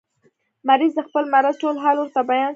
[0.67, 2.49] مریض د خپل مرض ټول حال ورته بیان کړ.